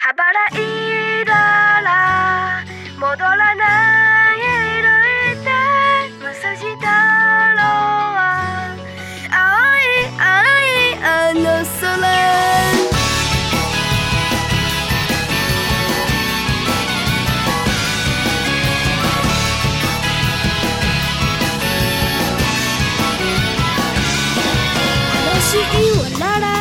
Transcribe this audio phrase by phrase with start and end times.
[0.00, 1.34] はばらいら
[1.82, 2.64] ら
[3.00, 4.38] 戻らない
[4.78, 4.86] 歩
[5.32, 5.50] いて
[6.22, 6.86] むさしだ
[7.58, 8.22] ろう
[9.28, 9.42] 青
[9.76, 11.42] い青いあの
[11.80, 11.98] 空
[25.40, 26.57] しいわララ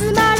[0.00, 0.39] 子马。